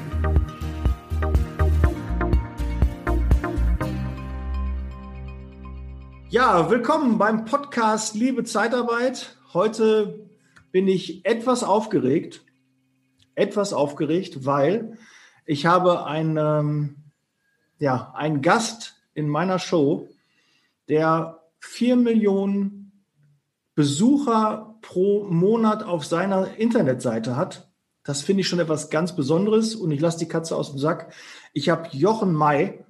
[6.28, 9.36] Ja, willkommen beim Podcast Liebe Zeitarbeit.
[9.52, 10.30] Heute
[10.70, 12.44] bin ich etwas aufgeregt,
[13.34, 14.96] etwas aufgeregt, weil
[15.44, 16.98] ich habe einen, ähm,
[17.80, 20.08] ja, einen Gast in meiner Show,
[20.88, 22.84] der vier Millionen
[23.74, 27.72] Besucher pro Monat auf seiner Internetseite hat.
[28.04, 31.12] Das finde ich schon etwas ganz Besonderes und ich lasse die Katze aus dem Sack.
[31.52, 32.84] Ich habe Jochen May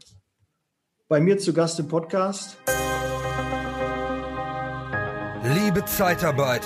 [1.08, 2.58] bei mir zu Gast im Podcast.
[5.54, 6.64] Liebe Zeitarbeit,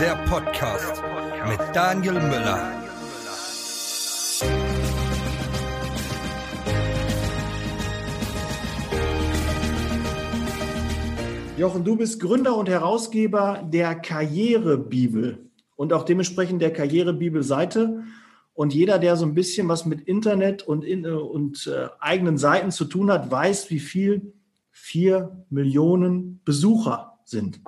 [0.00, 1.02] der Podcast
[1.48, 2.85] mit Daniel Müller.
[11.56, 18.04] Jochen, du bist Gründer und Herausgeber der Karrierebibel und auch dementsprechend der Karrierebibel-Seite.
[18.52, 22.70] Und jeder, der so ein bisschen was mit Internet und, in, und äh, eigenen Seiten
[22.70, 24.34] zu tun hat, weiß, wie viel
[24.70, 27.60] vier Millionen Besucher sind.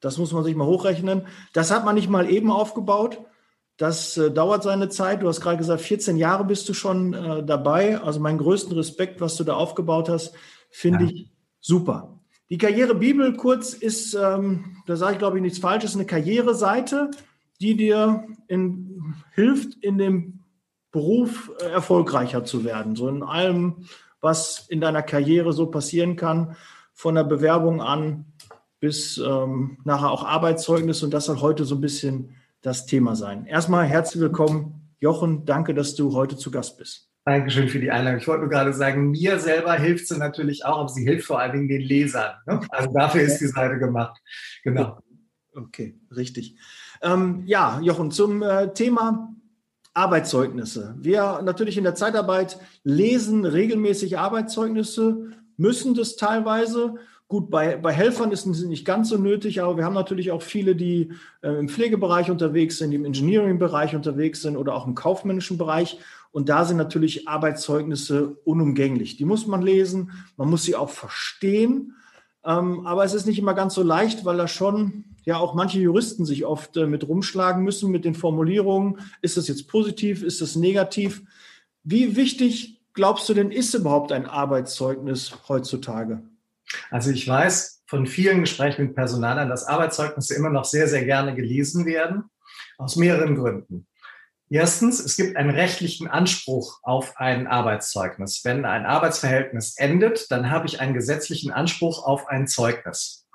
[0.00, 1.22] Das muss man sich mal hochrechnen.
[1.54, 3.24] Das hat man nicht mal eben aufgebaut.
[3.78, 5.22] Das äh, dauert seine Zeit.
[5.22, 7.98] Du hast gerade gesagt, 14 Jahre bist du schon äh, dabei.
[8.00, 10.34] Also meinen größten Respekt, was du da aufgebaut hast,
[10.68, 11.10] finde ja.
[11.10, 12.20] ich super.
[12.50, 17.10] Die Karrierebibel kurz ist, ähm, da sage ich glaube ich nichts Falsches, eine Karriereseite,
[17.60, 20.40] die dir in, hilft, in dem
[20.92, 22.96] Beruf äh, erfolgreicher zu werden.
[22.96, 23.86] So in allem,
[24.20, 26.56] was in deiner Karriere so passieren kann,
[26.92, 28.26] von der Bewerbung an
[28.78, 31.02] bis ähm, nachher auch Arbeitszeugnis.
[31.02, 33.46] Und das soll heute so ein bisschen das Thema sein.
[33.46, 35.46] Erstmal herzlich willkommen, Jochen.
[35.46, 37.13] Danke, dass du heute zu Gast bist.
[37.26, 38.20] Dankeschön für die Einladung.
[38.20, 41.40] Ich wollte nur gerade sagen, mir selber hilft sie natürlich auch, aber sie hilft vor
[41.40, 42.34] allen Dingen den Lesern.
[42.46, 42.60] Ne?
[42.68, 44.20] Also dafür ist die Seite gemacht.
[44.62, 44.98] Genau.
[45.54, 46.56] Okay, richtig.
[47.00, 49.34] Ähm, ja, Jochen, zum äh, Thema
[49.94, 50.96] Arbeitszeugnisse.
[50.98, 56.96] Wir natürlich in der Zeitarbeit lesen regelmäßig Arbeitszeugnisse, müssen das teilweise.
[57.28, 60.42] Gut, bei, bei Helfern ist es nicht ganz so nötig, aber wir haben natürlich auch
[60.42, 64.94] viele, die äh, im Pflegebereich unterwegs sind, die im Engineering-Bereich unterwegs sind oder auch im
[64.94, 65.98] kaufmännischen Bereich.
[66.34, 69.16] Und da sind natürlich Arbeitszeugnisse unumgänglich.
[69.16, 71.94] Die muss man lesen, man muss sie auch verstehen.
[72.44, 75.78] Ähm, aber es ist nicht immer ganz so leicht, weil da schon ja auch manche
[75.78, 78.98] Juristen sich oft äh, mit rumschlagen müssen mit den Formulierungen.
[79.22, 80.24] Ist das jetzt positiv?
[80.24, 81.22] Ist das negativ?
[81.84, 86.20] Wie wichtig glaubst du denn ist überhaupt ein Arbeitszeugnis heutzutage?
[86.90, 91.36] Also ich weiß von vielen Gesprächen mit Personalern, dass Arbeitszeugnisse immer noch sehr, sehr gerne
[91.36, 92.24] gelesen werden,
[92.76, 93.86] aus mehreren Gründen.
[94.54, 98.44] Erstens, es gibt einen rechtlichen Anspruch auf ein Arbeitszeugnis.
[98.44, 103.26] Wenn ein Arbeitsverhältnis endet, dann habe ich einen gesetzlichen Anspruch auf ein Zeugnis.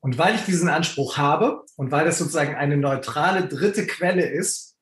[0.00, 4.74] Und weil ich diesen Anspruch habe und weil das sozusagen eine neutrale dritte Quelle ist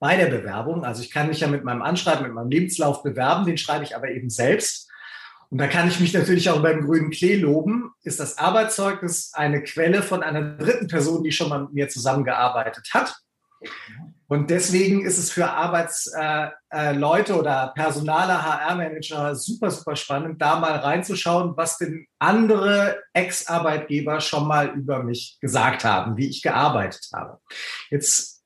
[0.00, 3.46] bei der Bewerbung, also ich kann mich ja mit meinem Anschreiben, mit meinem Lebenslauf bewerben,
[3.46, 4.86] den schreibe ich aber eben selbst.
[5.48, 9.62] Und da kann ich mich natürlich auch den grünen Klee loben, ist das Arbeitszeugnis eine
[9.62, 13.16] Quelle von einer dritten Person, die schon mal mit mir zusammengearbeitet hat.
[14.28, 20.58] Und deswegen ist es für Arbeitsleute äh, äh, oder Personale, HR-Manager super, super spannend, da
[20.58, 27.08] mal reinzuschauen, was denn andere Ex-Arbeitgeber schon mal über mich gesagt haben, wie ich gearbeitet
[27.14, 27.38] habe.
[27.90, 28.44] Jetzt,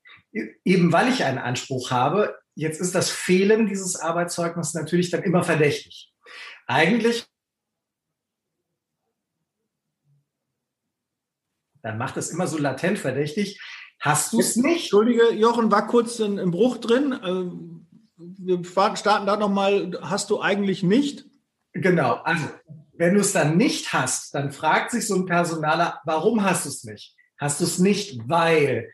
[0.65, 5.43] eben weil ich einen Anspruch habe, jetzt ist das Fehlen dieses Arbeitszeugnisses natürlich dann immer
[5.43, 6.13] verdächtig.
[6.67, 7.27] Eigentlich
[11.83, 13.61] dann macht es immer so latent verdächtig.
[14.01, 14.85] Hast du es nicht?
[14.85, 17.19] Entschuldige, Jochen, war kurz ein, ein Bruch drin.
[17.23, 19.93] Ähm, wir starten da nochmal.
[20.01, 21.27] Hast du eigentlich nicht?
[21.75, 22.15] Genau.
[22.25, 22.47] Also,
[22.95, 26.71] wenn du es dann nicht hast, dann fragt sich so ein Personaler, warum hast du
[26.71, 27.15] es nicht?
[27.39, 28.91] Hast du es nicht, weil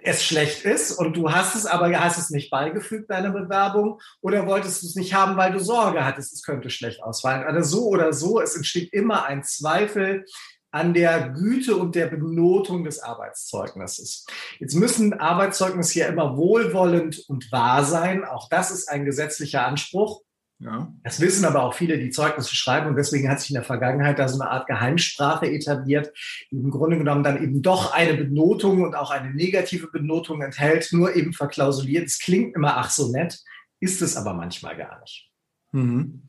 [0.00, 4.46] es schlecht ist und du hast es, aber hast es nicht beigefügt, deine Bewerbung, oder
[4.46, 7.44] wolltest du es nicht haben, weil du Sorge hattest, es könnte schlecht ausfallen?
[7.44, 10.24] Also so oder so, es entsteht immer ein Zweifel
[10.72, 14.26] an der Güte und der Benotung des Arbeitszeugnisses.
[14.58, 18.24] Jetzt müssen Arbeitszeugnisse ja immer wohlwollend und wahr sein.
[18.24, 20.22] Auch das ist ein gesetzlicher Anspruch.
[20.58, 20.92] Ja.
[21.02, 24.18] Das wissen aber auch viele, die Zeugnisse schreiben und deswegen hat sich in der Vergangenheit
[24.18, 26.12] da so eine Art Geheimsprache etabliert,
[26.50, 30.88] die im Grunde genommen dann eben doch eine Benotung und auch eine negative Benotung enthält,
[30.92, 32.06] nur eben verklausuliert.
[32.06, 33.40] Es klingt immer ach so nett,
[33.80, 35.30] ist es aber manchmal gar nicht.
[35.72, 36.28] Mhm.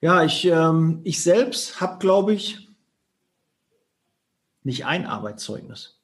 [0.00, 2.65] Ja, ich, ähm, ich selbst habe, glaube ich,
[4.66, 6.00] nicht ein Arbeitszeugnis.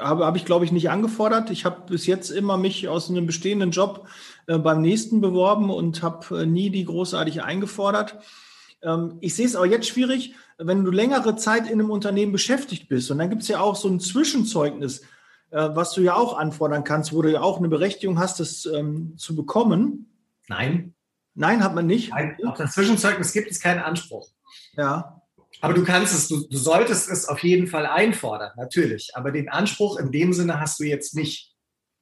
[0.00, 1.50] Habe, habe ich, glaube ich, nicht angefordert.
[1.50, 4.06] Ich habe bis jetzt immer mich aus einem bestehenden Job
[4.46, 8.18] äh, beim nächsten beworben und habe äh, nie die großartig eingefordert.
[8.82, 12.88] Ähm, ich sehe es aber jetzt schwierig, wenn du längere Zeit in einem Unternehmen beschäftigt
[12.88, 13.10] bist.
[13.10, 15.00] Und dann gibt es ja auch so ein Zwischenzeugnis,
[15.50, 18.66] äh, was du ja auch anfordern kannst, wo du ja auch eine Berechtigung hast, das
[18.66, 20.12] ähm, zu bekommen.
[20.48, 20.94] Nein.
[21.34, 22.10] Nein, hat man nicht.
[22.10, 24.28] Nein, auf das Zwischenzeugnis gibt es keinen Anspruch.
[24.76, 25.19] Ja.
[25.60, 29.10] Aber du kannst es, du, du solltest es auf jeden Fall einfordern, natürlich.
[29.14, 31.52] Aber den Anspruch in dem Sinne hast du jetzt nicht.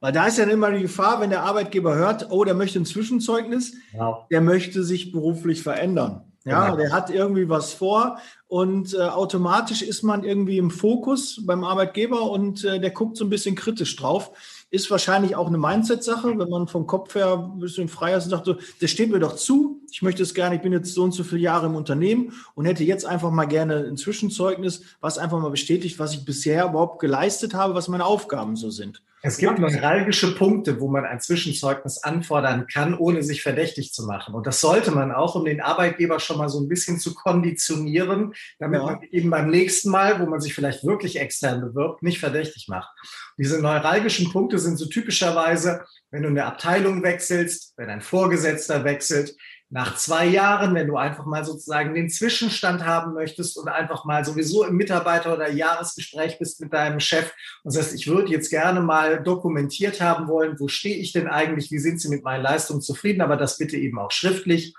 [0.01, 2.87] Weil da ist ja immer die Gefahr, wenn der Arbeitgeber hört, oh, der möchte ein
[2.87, 4.27] Zwischenzeugnis, Genau.
[4.31, 6.23] der möchte sich beruflich verändern.
[6.45, 6.77] Ja, Genau.
[6.77, 12.31] der hat irgendwie was vor und äh, automatisch ist man irgendwie im Fokus beim Arbeitgeber
[12.31, 14.31] und äh, der guckt so ein bisschen kritisch drauf.
[14.71, 18.31] Ist wahrscheinlich auch eine Mindset-Sache, wenn man vom Kopf her ein bisschen freier ist und
[18.31, 21.05] sagt, so, das steht mir doch zu, ich möchte es gerne, ich bin jetzt so
[21.05, 25.17] und so viele Jahre im Unternehmen und hätte jetzt einfach mal gerne ein Zwischenzeugnis, was
[25.17, 29.03] einfach mal bestätigt, was ich bisher überhaupt geleistet habe, was meine Aufgaben so sind.
[29.29, 34.35] Es gibt neuralgische Punkte, wo man ein Zwischenzeugnis anfordern kann, ohne sich verdächtig zu machen.
[34.35, 38.33] Und das sollte man auch, um den Arbeitgeber schon mal so ein bisschen zu konditionieren,
[38.59, 38.87] damit Ja.
[38.87, 42.89] man eben beim nächsten Mal, wo man sich vielleicht wirklich extern bewirbt, nicht verdächtig macht.
[43.37, 49.37] Diese neuralgischen Punkte sind so typischerweise, wenn du eine Abteilung wechselst, wenn ein Vorgesetzter wechselt,
[49.71, 54.25] nach zwei Jahren, wenn du einfach mal sozusagen den Zwischenstand haben möchtest und einfach mal
[54.25, 57.33] sowieso im Mitarbeiter- oder Jahresgespräch bist mit deinem Chef
[57.65, 61.71] und sagst, ich würde jetzt gerne mal dokumentiert haben wollen, wo stehe ich denn eigentlich,
[61.71, 64.75] wie sind Sie mit meinen Leistungen zufrieden, aber das bitte eben auch schriftlich.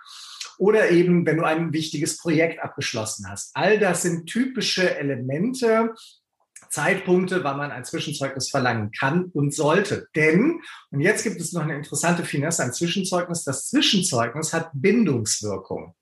[0.58, 3.52] Oder eben, wenn du ein wichtiges Projekt abgeschlossen hast.
[3.54, 5.94] All das sind typische Elemente,
[6.70, 10.08] Zeitpunkte, wann man ein Zwischenzeugnis verlangen kann und sollte.
[10.16, 10.62] Denn,
[10.92, 15.96] und jetzt gibt es noch eine interessante Finesse, ein Zwischenzeugnis, das Zwischenzeugnis hat Bindungswirkung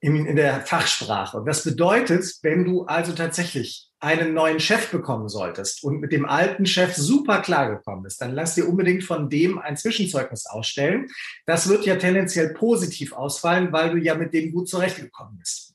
[0.00, 1.38] in, in der Fachsprache.
[1.38, 6.26] Und das bedeutet, wenn du also tatsächlich einen neuen Chef bekommen solltest und mit dem
[6.26, 11.06] alten Chef super klargekommen bist, dann lass dir unbedingt von dem ein Zwischenzeugnis ausstellen.
[11.46, 15.74] Das wird ja tendenziell positiv ausfallen, weil du ja mit dem gut zurechtgekommen bist.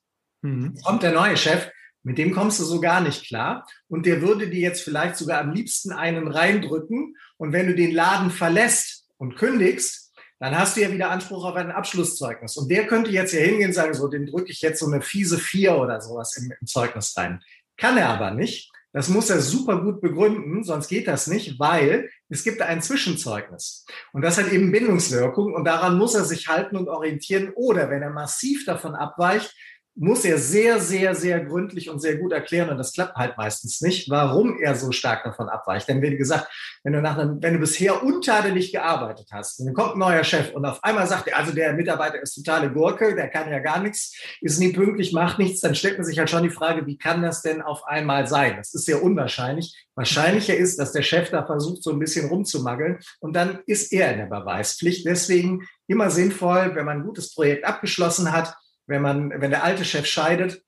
[0.84, 1.72] Kommt der neue Chef,
[2.08, 3.68] mit dem kommst du so gar nicht klar.
[3.90, 7.18] Und der würde dir jetzt vielleicht sogar am liebsten einen reindrücken.
[7.36, 11.56] Und wenn du den Laden verlässt und kündigst, dann hast du ja wieder Anspruch auf
[11.56, 12.56] ein Abschlusszeugnis.
[12.56, 15.02] Und der könnte jetzt hier hingehen und sagen, so, den drücke ich jetzt so eine
[15.02, 17.42] fiese Vier oder sowas im, im Zeugnis rein.
[17.76, 18.72] Kann er aber nicht.
[18.94, 23.86] Das muss er super gut begründen, sonst geht das nicht, weil es gibt ein Zwischenzeugnis.
[24.14, 27.52] Und das hat eben Bindungswirkung und daran muss er sich halten und orientieren.
[27.54, 29.54] Oder wenn er massiv davon abweicht,
[30.00, 33.82] muss er sehr, sehr, sehr gründlich und sehr gut erklären, und das klappt halt meistens
[33.82, 35.90] nicht, warum er so stark davon abweicht.
[35.90, 36.48] Denn wie gesagt,
[36.84, 40.54] wenn du, nach einem, wenn du bisher untadelig gearbeitet hast, dann kommt ein neuer Chef
[40.54, 43.82] und auf einmal sagt er, also der Mitarbeiter ist totale Gurke, der kann ja gar
[43.82, 46.98] nichts, ist nie pünktlich, macht nichts, dann stellt man sich halt schon die Frage, wie
[46.98, 48.56] kann das denn auf einmal sein?
[48.58, 49.76] Das ist sehr unwahrscheinlich.
[49.96, 54.12] Wahrscheinlicher ist, dass der Chef da versucht, so ein bisschen rumzumageln und dann ist er
[54.12, 55.08] in der Beweispflicht.
[55.08, 58.56] Deswegen immer sinnvoll, wenn man ein gutes Projekt abgeschlossen hat,
[58.88, 60.64] wenn man, wenn der alte Chef scheidet,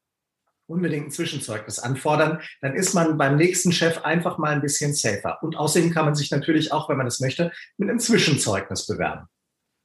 [0.67, 5.41] unbedingt ein Zwischenzeugnis anfordern, dann ist man beim nächsten Chef einfach mal ein bisschen safer.
[5.41, 9.27] Und außerdem kann man sich natürlich auch, wenn man das möchte, mit einem Zwischenzeugnis bewerben.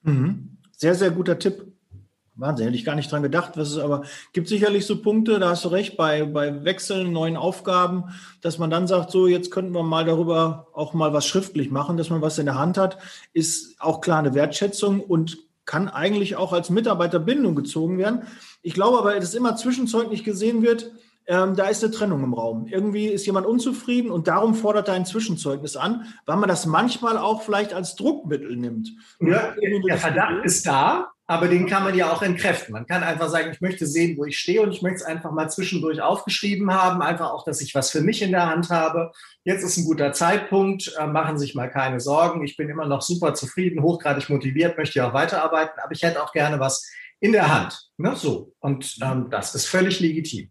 [0.02, 0.58] Mhm.
[0.76, 1.72] Sehr, sehr guter Tipp.
[2.36, 3.52] Wahnsinn, hätte ich gar nicht dran gedacht.
[3.56, 4.02] Was ist, aber
[4.32, 8.04] gibt sicherlich so Punkte, da hast du recht, bei, bei Wechseln, neuen Aufgaben,
[8.42, 11.96] dass man dann sagt, so, jetzt könnten wir mal darüber auch mal was schriftlich machen,
[11.96, 12.98] dass man was in der Hand hat,
[13.32, 18.22] ist auch klar eine Wertschätzung und kann eigentlich auch als Mitarbeiterbindung gezogen werden.
[18.62, 20.93] Ich glaube aber, dass immer zwischenzeuglich gesehen wird,
[21.27, 22.67] ähm, da ist eine Trennung im Raum.
[22.67, 27.17] Irgendwie ist jemand unzufrieden und darum fordert er ein Zwischenzeugnis an, weil man das manchmal
[27.17, 28.93] auch vielleicht als Druckmittel nimmt.
[29.20, 29.55] Ja,
[29.89, 32.72] der Verdacht ist da, aber den kann man ja auch entkräften.
[32.72, 35.32] Man kann einfach sagen, ich möchte sehen, wo ich stehe und ich möchte es einfach
[35.32, 39.10] mal zwischendurch aufgeschrieben haben, einfach auch, dass ich was für mich in der Hand habe.
[39.44, 42.44] Jetzt ist ein guter Zeitpunkt, äh, machen sich mal keine Sorgen.
[42.44, 46.22] Ich bin immer noch super zufrieden, hochgradig motiviert, möchte ja auch weiterarbeiten, aber ich hätte
[46.22, 46.86] auch gerne was
[47.20, 47.88] in der Hand.
[47.96, 48.14] Ne?
[48.16, 48.52] So.
[48.58, 50.50] Und ähm, das ist völlig legitim.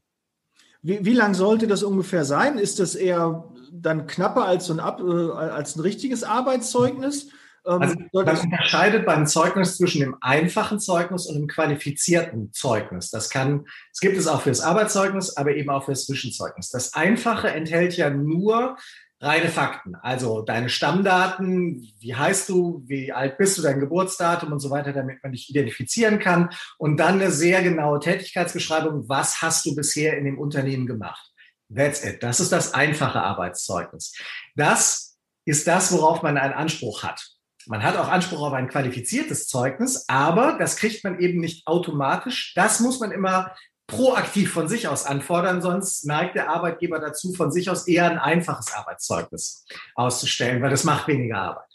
[0.82, 2.58] Wie, wie lang sollte das ungefähr sein?
[2.58, 7.30] Ist das eher dann knapper als, so ein, Ab, äh, als ein richtiges Arbeitszeugnis?
[7.66, 13.10] Ähm, Also man das- unterscheidet beim Zeugnis zwischen dem einfachen Zeugnis und dem qualifizierten Zeugnis.
[13.10, 16.70] Das kann, es gibt es auch fürs Arbeitszeugnis, aber eben auch fürs Zwischenzeugnis.
[16.70, 18.78] Das einfache enthält ja nur
[19.22, 24.60] reine Fakten, also deine Stammdaten, wie heißt du, wie alt bist du, dein Geburtsdatum und
[24.60, 29.66] so weiter, damit man dich identifizieren kann und dann eine sehr genaue Tätigkeitsbeschreibung, was hast
[29.66, 31.32] du bisher in dem Unternehmen gemacht.
[31.74, 32.22] That's it.
[32.22, 34.14] Das ist das einfache Arbeitszeugnis.
[34.58, 37.26] Das ist das, worauf man einen Anspruch hat.
[37.68, 42.54] Man hat auch Anspruch auf ein qualifiziertes Zeugnis, aber das kriegt man eben nicht automatisch.
[42.56, 43.54] Das muss man immer
[43.88, 48.18] proaktiv von sich aus anfordern, sonst neigt der Arbeitgeber dazu, von sich aus eher ein
[48.18, 49.66] einfaches Arbeitszeugnis
[49.96, 51.66] auszustellen, weil das macht weniger Arbeit.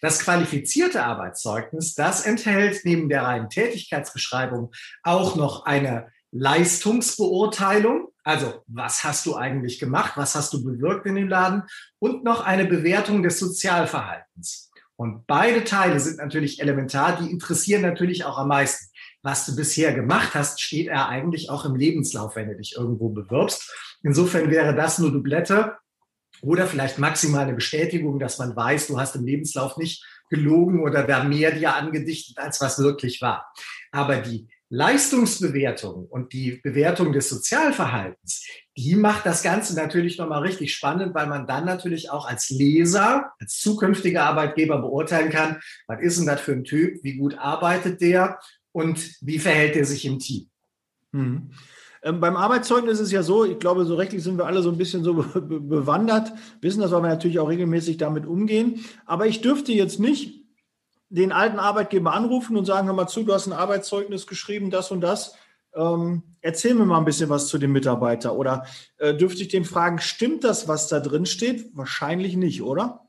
[0.00, 9.04] Das qualifizierte Arbeitszeugnis, das enthält neben der reinen Tätigkeitsbeschreibung auch noch eine Leistungsbeurteilung, also was
[9.04, 11.62] hast du eigentlich gemacht, was hast du bewirkt in dem Laden
[11.98, 14.67] und noch eine Bewertung des Sozialverhaltens.
[14.98, 18.92] Und beide Teile sind natürlich elementar, die interessieren natürlich auch am meisten.
[19.22, 23.10] Was du bisher gemacht hast, steht er eigentlich auch im Lebenslauf, wenn du dich irgendwo
[23.10, 23.72] bewirbst.
[24.02, 25.76] Insofern wäre das nur Dublette
[26.42, 31.04] oder vielleicht maximal eine Bestätigung, dass man weiß, du hast im Lebenslauf nicht gelogen oder
[31.04, 33.52] da mehr dir angedichtet, als was wirklich war.
[33.92, 38.46] Aber die Leistungsbewertung und die Bewertung des Sozialverhaltens,
[38.76, 43.32] die macht das Ganze natürlich nochmal richtig spannend, weil man dann natürlich auch als Leser,
[43.40, 48.00] als zukünftiger Arbeitgeber beurteilen kann, was ist denn das für ein Typ, wie gut arbeitet
[48.00, 48.38] der
[48.72, 50.48] und wie verhält er sich im Team.
[51.12, 51.50] Mhm.
[52.02, 54.70] Ähm, beim Arbeitszeugnis ist es ja so, ich glaube, so rechtlich sind wir alle so
[54.70, 58.84] ein bisschen so be bewandert, wissen das, weil wir natürlich auch regelmäßig damit umgehen.
[59.04, 60.37] Aber ich dürfte jetzt nicht
[61.10, 64.90] den alten Arbeitgeber anrufen und sagen, hör mal zu, du hast ein Arbeitszeugnis geschrieben, das
[64.90, 65.36] und das.
[65.74, 68.34] Ähm, erzähl mir mal ein bisschen was zu dem Mitarbeiter.
[68.34, 68.66] Oder
[68.98, 71.70] äh, dürfte ich den fragen, stimmt das, was da drin steht?
[71.74, 73.08] Wahrscheinlich nicht, oder?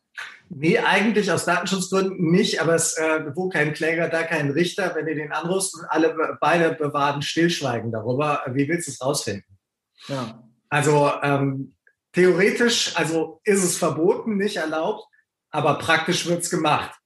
[0.49, 4.95] Nee, eigentlich aus Datenschutzgründen nicht, aber es äh, wo kein Kläger, da kein Richter.
[4.95, 9.57] Wenn ihr den anrufst und alle beide bewahren Stillschweigen darüber, wie willst du es rausfinden?
[10.07, 10.43] Ja.
[10.69, 11.75] Also ähm,
[12.13, 15.05] theoretisch, also ist es verboten, nicht erlaubt,
[15.51, 16.98] aber praktisch wird es gemacht.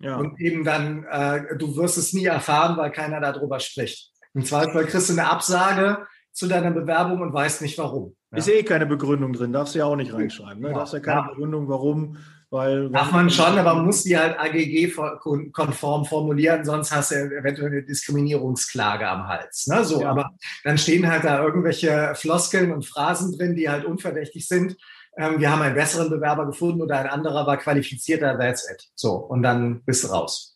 [0.00, 0.16] Ja.
[0.16, 4.10] Und eben dann, äh, du wirst es nie erfahren, weil keiner darüber spricht.
[4.34, 8.16] Im Zweifel kriegst du eine Absage zu deiner Bewerbung und weißt nicht warum.
[8.32, 8.38] Ja.
[8.38, 10.62] Ist eh keine Begründung drin, darfst du ja auch nicht reinschreiben.
[10.62, 10.68] Ne?
[10.68, 10.74] Ja.
[10.74, 11.28] Darfst ja keine ja.
[11.28, 12.16] Begründung, warum.
[12.52, 17.68] Weil, Darf man schon, aber man muss die halt AGG-konform formulieren, sonst hast du eventuell
[17.68, 19.68] eine Diskriminierungsklage am Hals.
[19.68, 19.84] Ne?
[19.84, 20.10] So, ja.
[20.10, 20.30] aber
[20.64, 24.76] dann stehen halt da irgendwelche Floskeln und Phrasen drin, die halt unverdächtig sind
[25.16, 28.90] ähm, wir haben einen besseren Bewerber gefunden oder ein anderer war qualifizierter, that's it.
[28.94, 30.50] So, und dann bist du raus.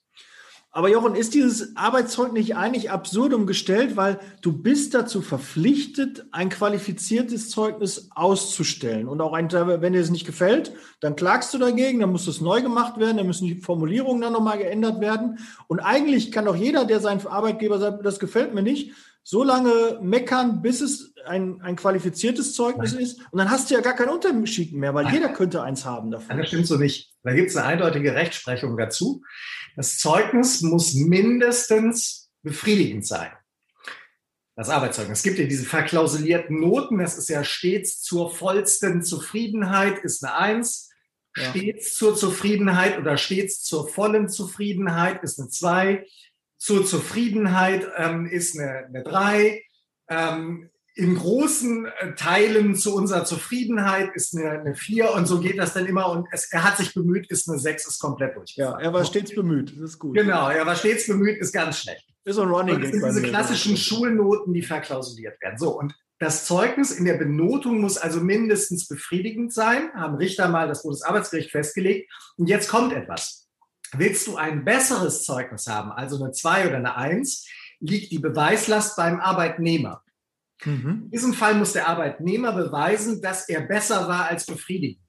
[0.76, 6.49] Aber Jochen, ist dieses Arbeitszeugnis nicht eigentlich absurdum gestellt, weil du bist dazu verpflichtet, ein
[6.49, 9.06] qualifiziertes Zeugnis auszustellen.
[9.06, 12.40] Und auch ein, wenn dir es nicht gefällt, dann klagst du dagegen, dann muss es
[12.40, 15.38] neu gemacht werden, dann müssen die Formulierungen dann nochmal geändert werden.
[15.68, 18.94] Und eigentlich kann doch jeder, der seinen Arbeitgeber sagt, das gefällt mir nicht,
[19.26, 23.02] so lange meckern, bis es ein, ein qualifiziertes Zeugnis Nein.
[23.02, 23.21] ist.
[23.33, 25.14] Und dann hast du ja gar keinen Unterschied mehr, weil Nein.
[25.14, 26.37] jeder könnte eins haben davon.
[26.37, 27.14] Das stimmt so nicht.
[27.23, 29.23] Da gibt es eine eindeutige Rechtsprechung dazu.
[29.76, 33.33] Das Zeugnis muss mindestens befriedigend sein.
[34.57, 35.19] Das Arbeitszeugnis.
[35.19, 36.99] Es gibt ja diese verklausulierten Noten.
[36.99, 40.90] Das ist ja stets zur vollsten Zufriedenheit, ist eine Eins.
[41.37, 41.50] Ja.
[41.50, 46.07] Stets zur Zufriedenheit oder stets zur vollen Zufriedenheit ist eine Zwei
[46.64, 49.62] zur Zufriedenheit ähm, ist eine, eine 3.
[50.09, 55.59] Ähm, in großen äh, Teilen zu unserer Zufriedenheit ist eine, eine 4 und so geht
[55.59, 58.54] das dann immer und es, er hat sich bemüht, ist eine 6, ist komplett durch.
[58.56, 60.16] Ja, er war stets bemüht, das ist gut.
[60.16, 62.06] Genau, er war stets bemüht, ist ganz schlecht.
[62.25, 65.59] Ist ein Running Das sind diese klassischen Schulnoten, die verklausuliert werden.
[65.59, 70.66] So, und das Zeugnis in der Benotung muss also mindestens befriedigend sein, haben Richter mal
[70.66, 72.11] das Bundesarbeitsgericht festgelegt.
[72.38, 73.43] Und jetzt kommt etwas.
[73.98, 77.46] Willst du ein besseres Zeugnis haben, also eine 2 oder eine 1,
[77.80, 80.02] liegt die Beweislast beim Arbeitnehmer.
[80.64, 81.02] Mhm.
[81.04, 85.00] In diesem Fall muss der Arbeitnehmer beweisen, dass er besser war als befriedigend.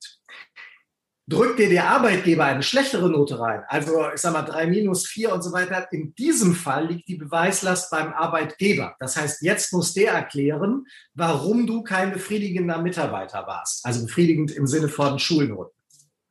[1.28, 5.34] Drückt dir der Arbeitgeber eine schlechtere Note rein, also ich sag mal 3 minus 4
[5.34, 8.96] und so weiter, in diesem Fall liegt die Beweislast beim Arbeitgeber.
[9.00, 13.84] Das heißt, jetzt muss der erklären, warum du kein befriedigender Mitarbeiter warst.
[13.84, 15.75] Also befriedigend im Sinne von Schulnoten.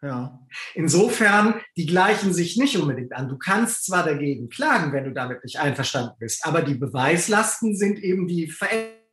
[0.04, 0.38] Ja.
[0.74, 3.28] Insofern, die gleichen sich nicht unbedingt an.
[3.28, 7.98] Du kannst zwar dagegen klagen, wenn du damit nicht einverstanden bist, aber die Beweislasten sind
[7.98, 9.03] eben die Veränderungen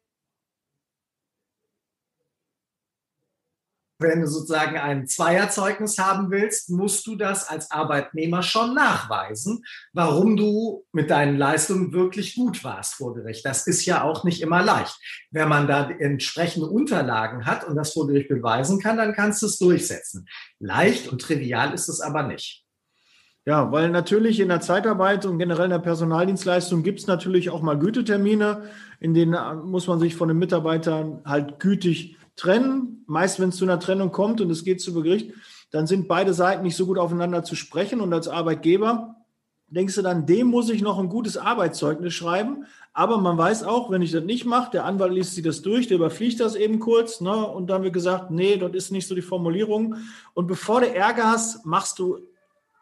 [4.02, 10.38] wenn du sozusagen ein Zweierzeugnis haben willst, musst du das als Arbeitnehmer schon nachweisen, warum
[10.38, 13.46] du mit deinen Leistungen wirklich gut warst vor Gericht.
[13.46, 14.98] Das ist ja auch nicht immer leicht.
[15.32, 19.46] Wenn man da entsprechende Unterlagen hat und das vor Gericht beweisen kann, dann kannst du
[19.46, 20.28] es durchsetzen.
[20.60, 22.66] Leicht und trivial ist es aber nicht.
[23.44, 27.64] Ja, weil natürlich in der Zeitarbeit und generell in der Personaldienstleistung gibt es natürlich auch
[27.64, 33.04] mal Gütetermine, in denen muss man sich von den Mitarbeitern halt gütig trennen.
[33.08, 35.32] Meist, wenn es zu einer Trennung kommt und es geht zu Gericht,
[35.72, 38.02] dann sind beide Seiten nicht so gut aufeinander zu sprechen.
[38.02, 39.16] Und als Arbeitgeber
[39.68, 42.66] denkst du dann, dem muss ich noch ein gutes Arbeitszeugnis schreiben.
[42.94, 45.88] Aber man weiß auch, wenn ich das nicht mache, der Anwalt liest sich das durch,
[45.88, 47.22] der überfliegt das eben kurz.
[47.22, 47.34] Ne?
[47.34, 49.96] Und dann wird gesagt, nee, dort ist nicht so die Formulierung.
[50.34, 52.20] Und bevor du Ärger hast, machst du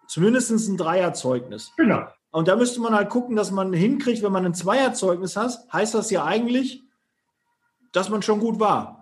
[0.07, 1.71] zumindest ein Dreierzeugnis.
[1.77, 2.01] Genau.
[2.31, 5.93] Und da müsste man halt gucken, dass man hinkriegt, wenn man ein Zweierzeugnis hat, heißt
[5.93, 6.83] das ja eigentlich,
[7.91, 8.98] dass man schon gut war.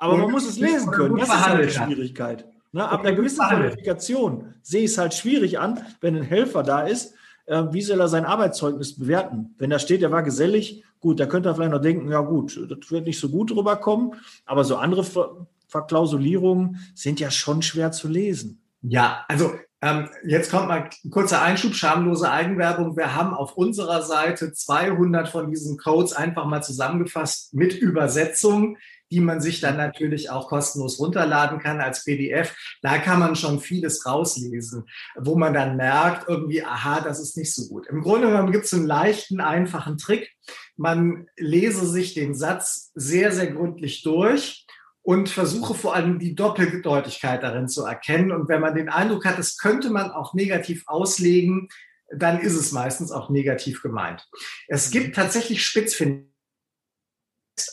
[0.00, 1.16] Aber und man muss es lesen können.
[1.16, 2.46] Das ist halt die Schwierigkeit.
[2.72, 6.82] Ne, ab einer gewissen Qualifikation sehe ich es halt schwierig an, wenn ein Helfer da
[6.82, 7.14] ist,
[7.46, 9.54] äh, wie soll er sein Arbeitszeugnis bewerten?
[9.58, 12.56] Wenn da steht, er war gesellig, gut, da könnte er vielleicht noch denken, ja gut,
[12.68, 14.14] das wird nicht so gut rüberkommen,
[14.46, 18.60] aber so andere Ver Verklausulierungen sind ja schon schwer zu lesen.
[18.82, 22.96] Ja, also ähm, jetzt kommt mal ein kurzer Einschub, schamlose Eigenwerbung.
[22.96, 28.78] Wir haben auf unserer Seite 200 von diesen Codes einfach mal zusammengefasst mit Übersetzung
[29.10, 32.54] die man sich dann natürlich auch kostenlos runterladen kann als PDF.
[32.82, 34.84] Da kann man schon vieles rauslesen,
[35.16, 37.86] wo man dann merkt, irgendwie, aha, das ist nicht so gut.
[37.88, 40.30] Im Grunde genommen gibt es einen leichten, einfachen Trick.
[40.76, 44.66] Man lese sich den Satz sehr, sehr gründlich durch
[45.02, 48.32] und versuche vor allem die Doppeldeutigkeit darin zu erkennen.
[48.32, 51.68] Und wenn man den Eindruck hat, das könnte man auch negativ auslegen,
[52.12, 54.28] dann ist es meistens auch negativ gemeint.
[54.68, 56.29] Es gibt tatsächlich Spitzfindigkeiten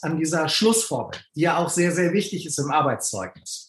[0.01, 3.67] an dieser Schlussformel, die ja auch sehr, sehr wichtig ist im Arbeitszeugnis.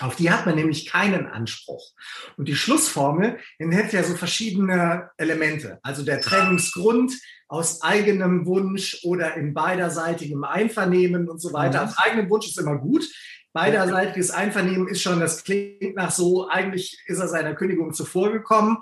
[0.00, 1.92] Auf die hat man nämlich keinen Anspruch.
[2.38, 5.78] Und die Schlussformel enthält ja so verschiedene Elemente.
[5.82, 7.12] Also der Trennungsgrund
[7.48, 11.82] aus eigenem Wunsch oder in beiderseitigem Einvernehmen und so weiter.
[11.82, 11.88] Mhm.
[11.88, 13.04] Aus eigenem Wunsch ist immer gut.
[13.52, 18.78] Beiderseitiges Einvernehmen ist schon, das klingt nach so, eigentlich ist er seiner Kündigung zuvor gekommen.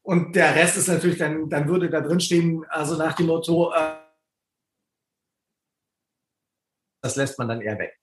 [0.00, 3.72] Und der Rest ist natürlich, dann, dann würde da drin stehen, also nach dem Motto,
[3.74, 4.01] äh,
[7.02, 7.98] das lässt man dann eher weg.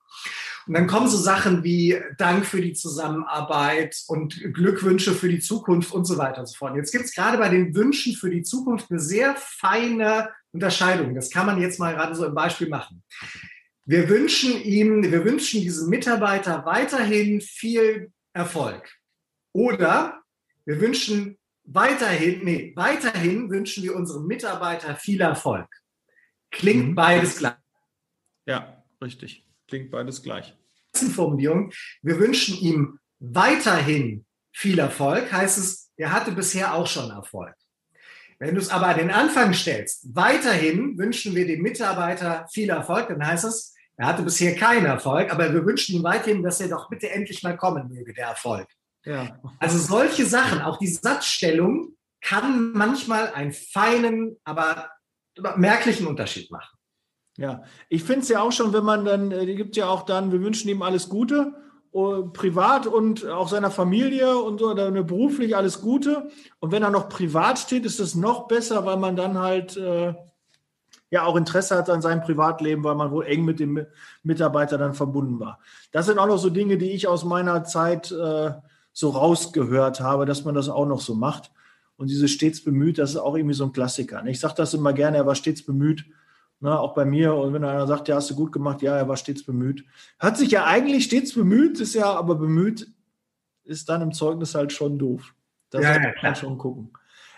[0.68, 5.92] Und dann kommen so Sachen wie Dank für die Zusammenarbeit und Glückwünsche für die Zukunft
[5.92, 6.76] und so weiter und so fort.
[6.76, 11.16] Jetzt gibt es gerade bei den Wünschen für die Zukunft eine sehr feine Unterscheidung.
[11.16, 13.04] Das kann man jetzt mal gerade so im Beispiel machen.
[13.86, 18.88] Wir wünschen ihm, wir wünschen diesem Mitarbeiter weiterhin viel Erfolg.
[19.54, 20.22] Oder
[20.66, 25.68] wir wünschen weiterhin, nee, weiterhin wünschen wir unserem Mitarbeiter viel Erfolg.
[26.52, 26.96] Klingt mhm.
[26.96, 27.56] beides gleich.
[28.46, 28.79] Ja.
[29.02, 29.46] Richtig.
[29.68, 30.56] Klingt beides gleich.
[30.94, 31.72] Formulierung.
[32.02, 37.54] Wir wünschen ihm weiterhin viel Erfolg, heißt es, er hatte bisher auch schon Erfolg.
[38.40, 43.10] Wenn du es aber an den Anfang stellst, weiterhin wünschen wir dem Mitarbeiter viel Erfolg,
[43.10, 46.70] dann heißt es, er hatte bisher keinen Erfolg, aber wir wünschen ihm weiterhin, dass er
[46.70, 48.68] doch bitte endlich mal kommen möge, der Erfolg.
[49.04, 49.42] Ja.
[49.60, 54.90] Also solche Sachen, auch die Satzstellung kann manchmal einen feinen, aber
[55.58, 56.79] merklichen Unterschied machen.
[57.40, 60.04] Ja, ich finde es ja auch schon, wenn man dann, äh, die gibt ja auch
[60.04, 61.54] dann, wir wünschen ihm alles Gute,
[61.94, 66.28] uh, privat und auch seiner Familie und so, oder beruflich alles Gute.
[66.60, 70.14] Und wenn er noch privat steht, ist es noch besser, weil man dann halt äh,
[71.12, 73.86] ja auch Interesse hat an seinem Privatleben, weil man wohl eng mit dem
[74.22, 75.60] Mitarbeiter dann verbunden war.
[75.94, 78.52] Das sind auch noch so Dinge, die ich aus meiner Zeit äh,
[78.92, 81.52] so rausgehört habe, dass man das auch noch so macht.
[81.96, 84.26] Und diese stets bemüht, das ist auch irgendwie so ein Klassiker.
[84.26, 86.04] Ich sage das immer gerne, er war stets bemüht
[86.60, 87.34] na, auch bei mir.
[87.36, 89.86] Und wenn einer sagt, ja, hast du gut gemacht, ja, er war stets bemüht.
[90.20, 92.88] Hat sich ja eigentlich stets bemüht, ist ja aber bemüht,
[93.64, 95.34] ist dann im Zeugnis halt schon doof.
[95.70, 96.92] Das ja, kann man schon gucken.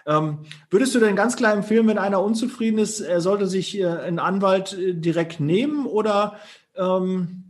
[0.05, 3.85] Ähm, würdest du denn ganz klar empfehlen, wenn einer unzufrieden ist, er sollte sich äh,
[3.85, 6.37] einen Anwalt äh, direkt nehmen oder
[6.75, 7.43] ähm,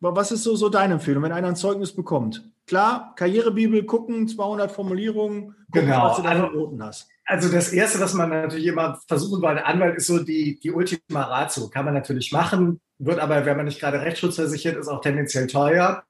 [0.00, 2.42] was ist so, so deine Empfehlung, wenn einer ein Zeugnis bekommt?
[2.66, 6.04] Klar, Karrierebibel gucken, 200 Formulierungen, gucken, genau.
[6.04, 7.08] was du da also, hast.
[7.26, 11.22] Also das Erste, was man natürlich immer versuchen wollte, Anwalt ist so die, die Ultima
[11.22, 11.70] Ratio.
[11.70, 16.04] Kann man natürlich machen, wird aber, wenn man nicht gerade rechtsschutzversichert ist, auch tendenziell teuer.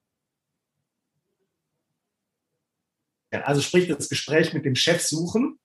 [3.31, 5.59] Also sprich, das Gespräch mit dem Chef suchen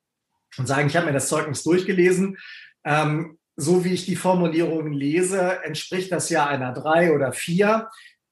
[0.58, 2.38] und sagen, ich habe mir das Zeugnis durchgelesen.
[2.84, 7.90] Ähm, so wie ich die Formulierungen lese, entspricht das ja einer drei oder vier.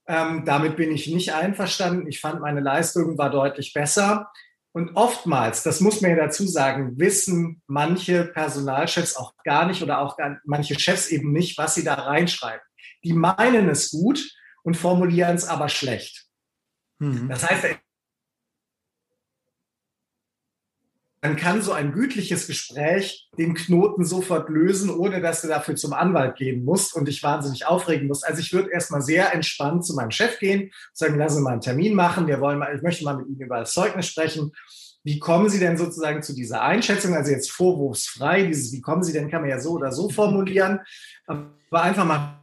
[0.07, 2.07] Ähm, damit bin ich nicht einverstanden.
[2.07, 4.31] Ich fand, meine Leistung war deutlich besser.
[4.77, 10.01] Und oftmals, das muss man ja dazu sagen, wissen manche Personalchefs auch gar nicht oder
[10.01, 12.61] auch gar, manche Chefs eben nicht, was sie da reinschreiben.
[13.03, 14.23] Die meinen es gut
[14.61, 16.27] und formulieren es aber schlecht.
[16.99, 17.27] Mhm.
[17.27, 17.65] Das heißt,
[21.27, 25.91] dann kann so ein gütliches Gespräch den Knoten sofort lösen, ohne dass du dafür zum
[25.91, 28.25] Anwalt gehen musst und dich wahnsinnig aufregen musst.
[28.25, 31.61] Also ich würde erstmal sehr entspannt zu meinem Chef gehen, sagen, lassen Sie mal einen
[31.61, 34.53] Termin machen, wir wollen mal, ich möchte mal mit Ihnen über das Zeugnis sprechen.
[35.03, 37.13] Wie kommen Sie denn sozusagen zu dieser Einschätzung?
[37.13, 40.79] Also jetzt vorwurfsfrei, dieses, wie kommen Sie denn, kann man ja so oder so formulieren,
[41.25, 42.36] aber einfach mal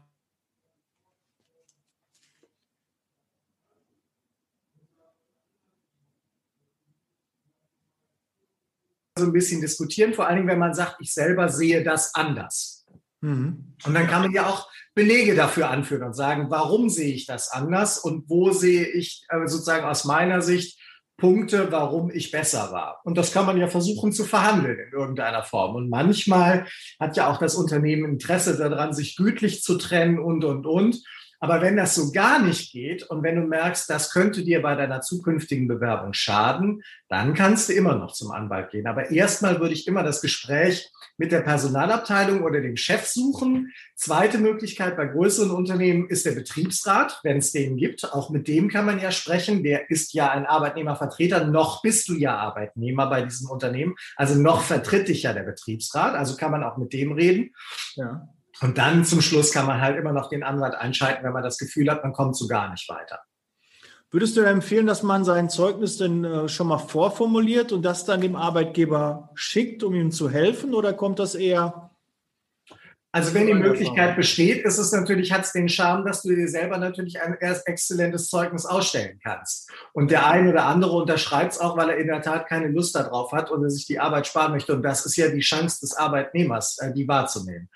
[9.16, 12.84] so ein bisschen diskutieren, vor allen Dingen, wenn man sagt, ich selber sehe das anders.
[13.20, 13.74] Mhm.
[13.84, 17.50] Und dann kann man ja auch Belege dafür anführen und sagen, warum sehe ich das
[17.50, 20.80] anders und wo sehe ich äh, sozusagen aus meiner Sicht
[21.16, 23.00] Punkte, warum ich besser war.
[23.04, 25.76] Und das kann man ja versuchen zu verhandeln in irgendeiner Form.
[25.76, 26.66] Und manchmal
[26.98, 31.04] hat ja auch das Unternehmen Interesse daran, sich gütlich zu trennen und, und, und.
[31.44, 34.76] Aber wenn das so gar nicht geht und wenn du merkst, das könnte dir bei
[34.76, 38.86] deiner zukünftigen Bewerbung schaden, dann kannst du immer noch zum Anwalt gehen.
[38.86, 43.74] Aber erstmal würde ich immer das Gespräch mit der Personalabteilung oder dem Chef suchen.
[43.94, 48.10] Zweite Möglichkeit bei größeren Unternehmen ist der Betriebsrat, wenn es den gibt.
[48.14, 49.62] Auch mit dem kann man ja sprechen.
[49.62, 51.44] Der ist ja ein Arbeitnehmervertreter.
[51.44, 53.96] Noch bist du ja Arbeitnehmer bei diesem Unternehmen.
[54.16, 56.14] Also noch vertritt dich ja der Betriebsrat.
[56.14, 57.54] Also kann man auch mit dem reden.
[57.96, 58.26] Ja.
[58.60, 61.58] Und dann zum Schluss kann man halt immer noch den Anwalt einschalten, wenn man das
[61.58, 63.20] Gefühl hat, man kommt so gar nicht weiter.
[64.10, 68.20] Würdest du empfehlen, dass man sein Zeugnis denn äh, schon mal vorformuliert und das dann
[68.20, 71.90] dem Arbeitgeber schickt, um ihm zu helfen, oder kommt das eher?
[73.10, 76.48] Also wenn die Möglichkeit besteht, ist es natürlich, hat es den Charme, dass du dir
[76.48, 79.70] selber natürlich ein erst exzellentes Zeugnis ausstellen kannst.
[79.92, 82.96] Und der eine oder andere unterschreibt es auch, weil er in der Tat keine Lust
[82.96, 84.74] darauf hat und er sich die Arbeit sparen möchte.
[84.74, 87.68] Und das ist ja die Chance des Arbeitnehmers, äh, die wahrzunehmen.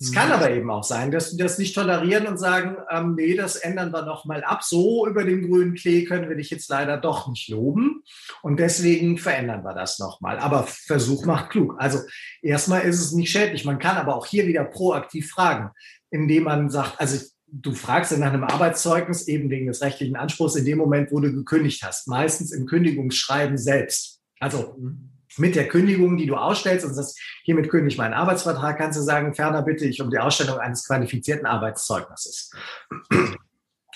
[0.00, 3.34] Es kann aber eben auch sein, dass die das nicht tolerieren und sagen, ähm, nee,
[3.34, 4.62] das ändern wir noch mal ab.
[4.62, 8.04] So über den grünen Klee können wir dich jetzt leider doch nicht loben.
[8.42, 10.38] Und deswegen verändern wir das noch mal.
[10.38, 11.74] Aber Versuch macht klug.
[11.78, 11.98] Also
[12.42, 13.64] erstmal ist es nicht schädlich.
[13.64, 15.70] Man kann aber auch hier wieder proaktiv fragen,
[16.10, 20.54] indem man sagt, also du fragst ja nach einem Arbeitszeugnis eben wegen des rechtlichen Anspruchs
[20.54, 22.06] in dem Moment, wo du gekündigt hast.
[22.06, 24.20] Meistens im Kündigungsschreiben selbst.
[24.38, 25.07] Also mhm
[25.38, 29.02] mit der Kündigung, die du ausstellst und sagst, hiermit kündige ich meinen Arbeitsvertrag, kannst du
[29.02, 32.52] sagen, ferner bitte ich um die Ausstellung eines qualifizierten Arbeitszeugnisses.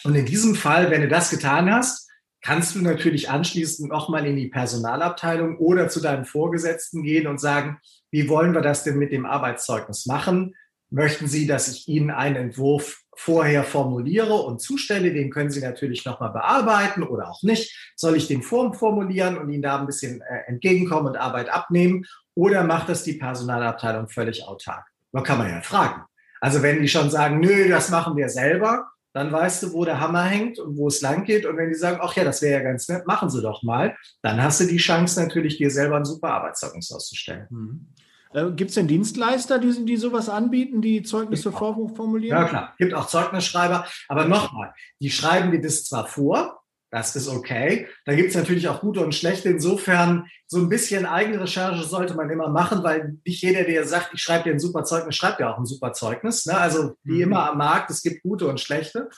[0.05, 2.09] Und in diesem Fall, wenn du das getan hast,
[2.41, 7.79] kannst du natürlich anschließend nochmal in die Personalabteilung oder zu deinem Vorgesetzten gehen und sagen,
[8.11, 10.55] wie wollen wir das denn mit dem Arbeitszeugnis machen?
[10.91, 15.13] Möchten Sie, dass ich Ihnen einen Entwurf vorher formuliere und zustelle?
[15.13, 17.93] Den können Sie natürlich nochmal bearbeiten oder auch nicht.
[17.97, 22.07] Soll ich den formulieren und Ihnen da ein bisschen äh, entgegenkommen und Arbeit abnehmen?
[22.35, 24.87] Oder macht das die Personalabteilung völlig autark?
[25.13, 26.03] Da kann man ja fragen.
[26.41, 30.01] Also wenn die schon sagen, nö, das machen wir selber, dann weißt du, wo der
[30.01, 31.45] Hammer hängt und wo es lang geht.
[31.45, 33.97] Und wenn die sagen, ach ja, das wäre ja ganz nett, machen Sie doch mal,
[34.23, 37.47] dann hast du die Chance natürlich, dir selber ein super Arbeitszeugnis auszustellen.
[37.51, 37.87] Mhm.
[38.35, 42.39] Äh, Gibt es denn Dienstleister, die, die sowas anbieten, die Zeugnisse vorformulieren?
[42.39, 42.75] Ja, klar.
[42.79, 43.87] Gibt auch Zeugnisschreiber.
[44.09, 47.89] Aber nochmal, die schreiben dir das zwar vor, das ist okay.
[48.05, 49.49] Da gibt es natürlich auch gute und schlechte.
[49.49, 54.11] Insofern, so ein bisschen eigene Recherche sollte man immer machen, weil nicht jeder, der sagt,
[54.13, 56.45] ich schreibe dir ein super Zeugnis, schreibt ja auch ein super Zeugnis.
[56.45, 56.57] Ne?
[56.57, 57.23] Also wie mhm.
[57.23, 59.09] immer am Markt, es gibt gute und schlechte.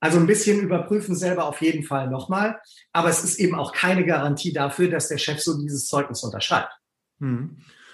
[0.00, 2.60] Also ein bisschen überprüfen selber auf jeden Fall nochmal.
[2.92, 6.72] Aber es ist eben auch keine Garantie dafür, dass der Chef so dieses Zeugnis unterschreibt.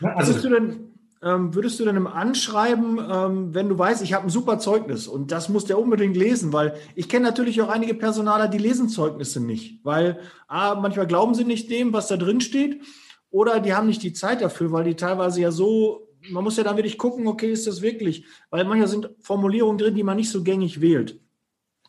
[0.00, 0.07] Mhm.
[0.09, 4.12] Also, würdest du denn, ähm, würdest du denn im Anschreiben, ähm, wenn du weißt, ich
[4.12, 7.68] habe ein super Zeugnis und das muss der unbedingt lesen, weil ich kenne natürlich auch
[7.68, 12.16] einige Personaler, die lesen Zeugnisse nicht, weil A, manchmal glauben sie nicht dem, was da
[12.16, 12.83] drin steht,
[13.30, 16.62] oder die haben nicht die Zeit dafür, weil die teilweise ja so, man muss ja
[16.62, 20.30] dann wirklich gucken, okay, ist das wirklich, weil manchmal sind Formulierungen drin, die man nicht
[20.30, 21.20] so gängig wählt.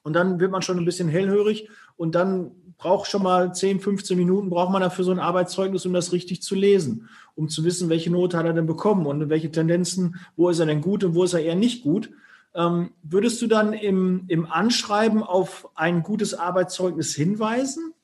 [0.02, 4.18] Und dann wird man schon ein bisschen hellhörig und dann braucht schon mal 10, 15
[4.18, 7.90] Minuten, braucht man dafür so ein Arbeitszeugnis, um das richtig zu lesen, um zu wissen,
[7.90, 11.16] welche Note hat er denn bekommen und welche Tendenzen, wo ist er denn gut und
[11.16, 12.12] wo ist er eher nicht gut.
[12.54, 17.95] Ähm, würdest du dann im, im Anschreiben auf ein gutes Arbeitszeugnis hinweisen?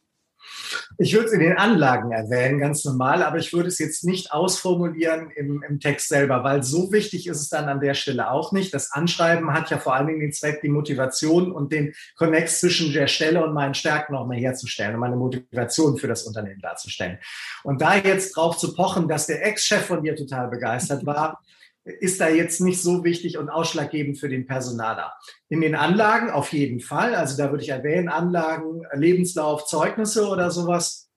[1.03, 4.31] Ich würde es in den Anlagen erwähnen, ganz normal, aber ich würde es jetzt nicht
[4.31, 8.51] ausformulieren im, im, Text selber, weil so wichtig ist es dann an der Stelle auch
[8.51, 8.71] nicht.
[8.71, 12.93] Das Anschreiben hat ja vor allen Dingen den Zweck, die Motivation und den Connect zwischen
[12.93, 17.17] der Stelle und meinen Stärken nochmal herzustellen und meine Motivation für das Unternehmen darzustellen.
[17.63, 21.41] Und da jetzt drauf zu pochen, dass der Ex-Chef von dir total begeistert war,
[21.83, 25.13] ist da jetzt nicht so wichtig und ausschlaggebend für den Personaler.
[25.49, 27.15] In den Anlagen auf jeden Fall.
[27.15, 31.09] Also da würde ich erwähnen, Anlagen, Lebenslauf, Zeugnisse oder sowas.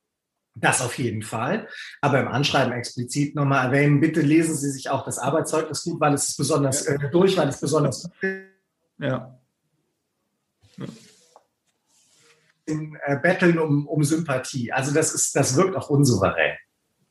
[0.56, 1.68] Das auf jeden Fall.
[2.00, 6.14] Aber im Anschreiben explizit nochmal erwähnen, bitte lesen Sie sich auch das Arbeitszeugnis gut, weil
[6.14, 9.38] es ist besonders äh, durch, weil es besonders ja.
[10.78, 10.86] ja.
[12.66, 14.72] in äh, Betteln um, um Sympathie.
[14.72, 16.56] Also das ist, das wirkt auch unsouverän.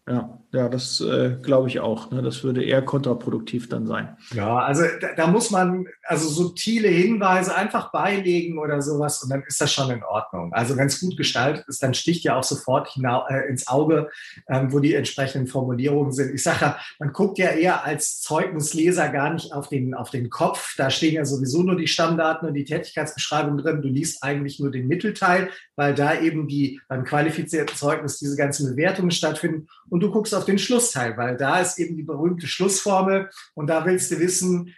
[0.08, 2.12] Ja, ja, das äh, glaube ich auch.
[2.12, 2.22] Ne?
[2.22, 4.16] Das würde eher kontraproduktiv dann sein.
[4.36, 9.42] Ja, also da, da, muss man also subtile Hinweise einfach beilegen oder sowas und dann
[9.48, 10.54] ist das schon in Ordnung.
[10.54, 14.12] Also wenn es gut gestaltet ist, dann sticht ja auch sofort hinau, äh, ins Auge,
[14.48, 16.36] ähm, wo die entsprechenden Formulierungen sind.
[16.36, 20.30] Ich sage ja, man guckt ja eher als Zeugnisleser gar nicht auf den, auf den
[20.30, 20.76] Kopf.
[20.78, 23.82] Da stehen ja sowieso nur die Stammdaten und die Tätigkeitsbeschreibung drin.
[23.82, 28.70] Du liest eigentlich nur den Mittelteil, weil da eben die beim qualifizierten Zeugnis diese ganzen
[28.70, 33.30] Bewertungen stattfinden und du guckst auf den Schlussteil, weil da ist eben die berühmte Schlussformel
[33.54, 34.74] und da willst du wissen,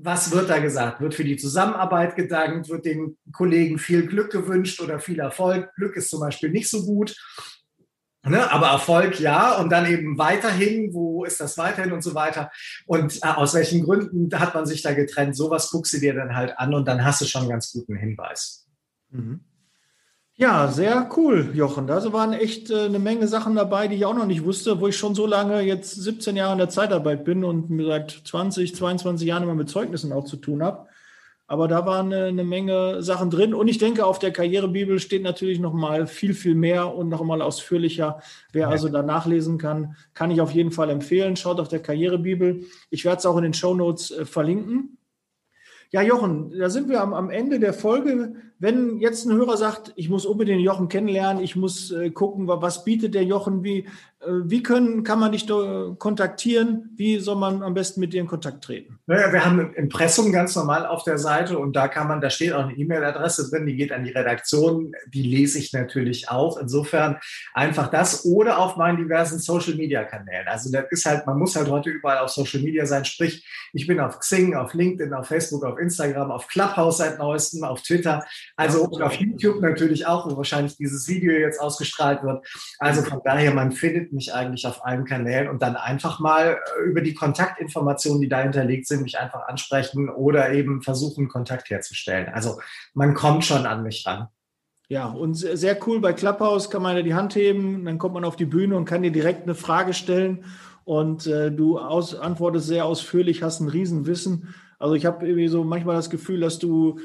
[0.00, 1.00] was wird da gesagt?
[1.00, 2.68] Wird für die Zusammenarbeit gedankt?
[2.68, 5.74] Wird den Kollegen viel Glück gewünscht oder viel Erfolg?
[5.74, 7.16] Glück ist zum Beispiel nicht so gut.
[8.24, 12.50] Ne, aber Erfolg ja und dann eben weiterhin, wo ist das weiterhin und so weiter.
[12.84, 15.36] Und äh, aus welchen Gründen hat man sich da getrennt?
[15.36, 17.96] Sowas guckst du dir dann halt an und dann hast du schon einen ganz guten
[17.96, 18.66] Hinweis.
[19.10, 19.47] Mhm.
[20.40, 21.88] Ja, sehr cool, Jochen.
[21.88, 24.86] Da waren echt äh, eine Menge Sachen dabei, die ich auch noch nicht wusste, wo
[24.86, 29.26] ich schon so lange, jetzt 17 Jahre in der Zeitarbeit bin und seit 20, 22
[29.26, 30.86] Jahren immer mit Zeugnissen auch zu tun habe.
[31.48, 33.52] Aber da waren eine, eine, Menge Sachen drin.
[33.52, 37.24] Und ich denke, auf der Karrierebibel steht natürlich noch mal viel, viel mehr und noch
[37.24, 38.20] mal ausführlicher.
[38.52, 41.34] Wer also da nachlesen kann, kann ich auf jeden Fall empfehlen.
[41.34, 42.64] Schaut auf der Karrierebibel.
[42.90, 44.98] Ich werde es auch in den Show Notes äh, verlinken.
[45.90, 48.34] Ja, Jochen, da sind wir am, am Ende der Folge.
[48.60, 52.84] Wenn jetzt ein Hörer sagt, ich muss unbedingt Jochen kennenlernen, ich muss äh, gucken, was
[52.84, 53.86] bietet der Jochen, wie,
[54.20, 56.90] äh, wie können, kann man dich kontaktieren?
[56.96, 58.98] Wie soll man am besten mit dir in Kontakt treten?
[59.06, 62.30] Naja, wir haben ein Impressum ganz normal auf der Seite und da kann man, da
[62.30, 66.58] steht auch eine E-Mail-Adresse drin, die geht an die Redaktion, die lese ich natürlich auch.
[66.58, 67.18] Insofern
[67.54, 70.48] einfach das oder auf meinen diversen Social-Media-Kanälen.
[70.48, 73.04] Also das ist halt, man muss halt heute überall auf Social Media sein.
[73.04, 77.62] Sprich, ich bin auf Xing, auf LinkedIn, auf Facebook, auf Instagram, auf Clubhouse seit neuestem,
[77.62, 78.24] auf Twitter,
[78.56, 82.46] also und auf YouTube natürlich auch, wo wahrscheinlich dieses Video jetzt ausgestrahlt wird.
[82.78, 86.88] Also von daher, man findet mich eigentlich auf allen Kanälen und dann einfach mal äh,
[86.88, 92.28] über die Kontaktinformationen, die da hinterlegt sind, mich einfach ansprechen oder eben versuchen, Kontakt herzustellen.
[92.32, 92.60] Also
[92.94, 94.28] man kommt schon an mich ran.
[94.90, 98.24] Ja, und sehr cool bei Clubhouse kann man ja die Hand heben, dann kommt man
[98.24, 100.46] auf die Bühne und kann dir direkt eine Frage stellen
[100.84, 104.54] und äh, du aus, antwortest sehr ausführlich, hast ein Riesenwissen.
[104.78, 106.98] Also ich habe irgendwie so manchmal das Gefühl, dass du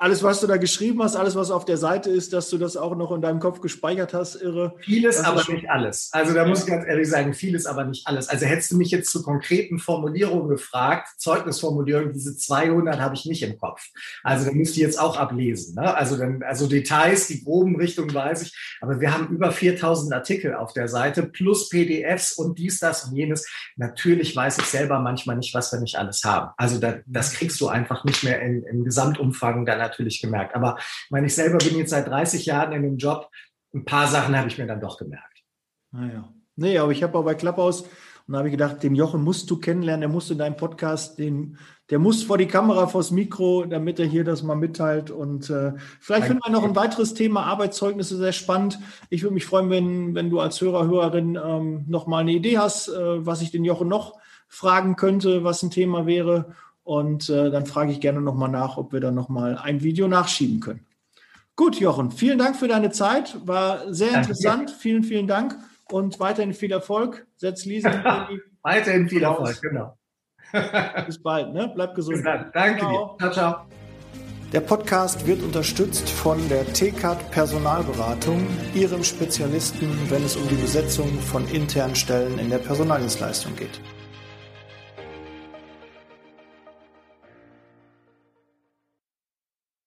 [0.00, 2.76] alles, was du da geschrieben hast, alles, was auf der Seite ist, dass du das
[2.76, 4.74] auch noch in deinem Kopf gespeichert hast, irre.
[4.78, 6.10] Vieles, aber nicht alles.
[6.12, 8.28] Also da muss ich ganz ehrlich sagen, vieles, aber nicht alles.
[8.28, 13.42] Also hättest du mich jetzt zu konkreten Formulierungen gefragt, Zeugnisformulierungen, diese 200 habe ich nicht
[13.42, 13.88] im Kopf.
[14.22, 15.74] Also da müsste ich jetzt auch ablesen.
[15.74, 15.92] Ne?
[15.92, 20.54] Also, dann, also Details, die groben Richtungen weiß ich, aber wir haben über 4000 Artikel
[20.54, 23.48] auf der Seite plus PDFs und dies, das und jenes.
[23.74, 26.52] Natürlich weiß ich selber manchmal nicht, was wir nicht alles haben.
[26.56, 30.54] Also da, das kriegst du einfach nicht mehr in, im Gesamtumfang deiner natürlich gemerkt.
[30.54, 33.30] Aber ich meine, ich selber bin jetzt seit 30 Jahren in dem Job.
[33.74, 35.42] Ein paar Sachen habe ich mir dann doch gemerkt.
[35.90, 36.24] Naja.
[36.26, 37.84] Ah, nee, aber ich habe auch bei Klapphaus
[38.28, 41.18] und da habe ich gedacht, den Jochen musst du kennenlernen, der muss in deinem Podcast,
[41.18, 41.56] den,
[41.88, 45.10] der muss vor die Kamera, vors Mikro, damit er hier das mal mitteilt.
[45.10, 48.78] Und äh, vielleicht finden wir noch ein weiteres Thema, Arbeitszeugnisse, sehr spannend.
[49.08, 52.58] Ich würde mich freuen, wenn, wenn du als Hörer, Hörerin ähm, noch mal eine Idee
[52.58, 56.54] hast, äh, was ich den Jochen noch fragen könnte, was ein Thema wäre.
[56.88, 60.60] Und äh, dann frage ich gerne nochmal nach, ob wir dann nochmal ein Video nachschieben
[60.60, 60.86] können.
[61.54, 63.36] Gut, Jochen, vielen Dank für deine Zeit.
[63.46, 64.70] War sehr Danke interessant.
[64.70, 65.54] Vielen, vielen Dank
[65.92, 67.26] und weiterhin viel Erfolg.
[67.36, 68.26] Setz Lisa.
[68.62, 69.98] weiterhin viel Erfolg, genau.
[71.06, 71.70] Bis bald, ne?
[71.74, 72.24] Bleib gesund.
[72.24, 73.16] Danke ciao.
[73.18, 73.18] dir.
[73.18, 73.66] Ciao, ciao.
[74.54, 81.18] Der Podcast wird unterstützt von der TCAT Personalberatung, ihrem Spezialisten, wenn es um die Besetzung
[81.20, 83.78] von internen Stellen in der Personaldienstleistung geht.